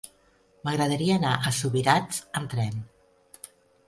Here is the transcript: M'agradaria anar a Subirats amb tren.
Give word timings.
M'agradaria 0.69 1.17
anar 1.19 1.33
a 1.35 1.51
Subirats 1.57 2.23
amb 2.39 2.49
tren. 2.55 2.81